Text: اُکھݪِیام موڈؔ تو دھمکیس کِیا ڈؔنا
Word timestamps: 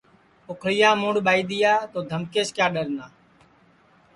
اُکھݪِیام 0.49 0.97
موڈؔ 1.01 1.15
تو 1.91 1.99
دھمکیس 2.09 2.49
کِیا 2.55 2.67
ڈؔنا 2.73 3.05